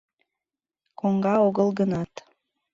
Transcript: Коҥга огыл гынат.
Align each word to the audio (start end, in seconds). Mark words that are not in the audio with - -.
Коҥга 0.99 1.35
огыл 1.47 1.69
гынат. 1.79 2.13